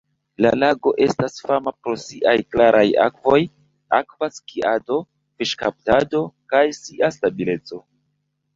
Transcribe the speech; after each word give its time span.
La 0.43 0.51
lago 0.61 0.91
estas 1.05 1.35
fama 1.49 1.73
pro 1.83 1.93
siaj 2.03 2.33
klaraj 2.55 2.85
akvoj, 3.03 3.37
akva 3.99 4.31
skiado, 4.39 4.99
fiŝkaptado, 5.43 6.25
kaj 6.55 6.65
sia 6.83 7.15
stabileco. 7.21 7.83